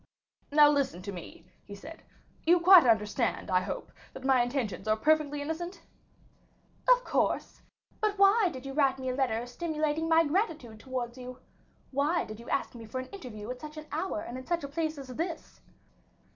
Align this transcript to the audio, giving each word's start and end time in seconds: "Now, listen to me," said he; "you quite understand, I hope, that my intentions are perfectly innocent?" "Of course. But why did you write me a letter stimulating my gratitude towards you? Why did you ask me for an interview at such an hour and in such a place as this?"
"Now, 0.51 0.67
listen 0.71 1.03
to 1.03 1.11
me," 1.11 1.45
said 1.75 2.01
he; 2.39 2.49
"you 2.53 2.59
quite 2.59 2.87
understand, 2.87 3.51
I 3.51 3.59
hope, 3.61 3.91
that 4.13 4.25
my 4.25 4.41
intentions 4.41 4.87
are 4.87 4.97
perfectly 4.97 5.43
innocent?" 5.43 5.83
"Of 6.91 7.03
course. 7.03 7.61
But 7.99 8.17
why 8.17 8.49
did 8.49 8.65
you 8.65 8.73
write 8.73 8.97
me 8.97 9.09
a 9.09 9.13
letter 9.15 9.45
stimulating 9.45 10.09
my 10.09 10.23
gratitude 10.25 10.79
towards 10.79 11.19
you? 11.19 11.37
Why 11.91 12.25
did 12.25 12.39
you 12.39 12.49
ask 12.49 12.73
me 12.73 12.87
for 12.87 12.97
an 12.99 13.09
interview 13.11 13.51
at 13.51 13.61
such 13.61 13.77
an 13.77 13.85
hour 13.91 14.21
and 14.21 14.39
in 14.39 14.47
such 14.47 14.63
a 14.63 14.67
place 14.67 14.97
as 14.97 15.09
this?" 15.09 15.61